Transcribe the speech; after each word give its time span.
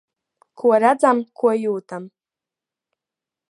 Ko 0.61 0.71
redzam, 0.83 1.21
ko 1.41 1.53
jūtam. 1.67 2.11